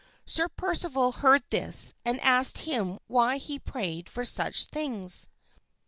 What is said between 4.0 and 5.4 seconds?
for such things.